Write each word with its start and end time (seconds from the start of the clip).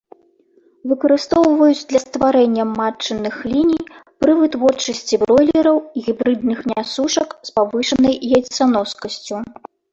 Выкарыстоўваюць 0.93 1.83
для 1.91 1.99
стварэння 2.05 2.65
матчыных 2.71 3.35
ліній 3.53 3.81
пры 4.25 4.31
вытворчасці 4.41 5.21
бройлераў 5.27 5.77
і 5.85 5.99
гібрыдных 6.09 6.59
нясушак 6.73 7.29
з 7.51 7.57
павышанай 7.61 8.15
яйцаноскасцю. 8.43 9.35